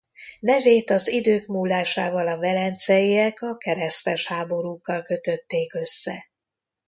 Nevét 0.39 0.89
az 0.89 1.07
idők 1.07 1.45
múlásával 1.47 2.27
a 2.27 2.37
velenceiek 2.37 3.41
a 3.41 3.57
keresztes 3.57 4.27
háborúkkal 4.27 5.01
kötötték 5.01 5.73
össze. 5.73 6.29